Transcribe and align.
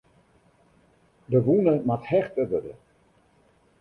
De 1.31 1.39
wûne 1.45 1.73
moat 1.87 2.03
hechte 2.11 2.43
wurde. 2.51 2.73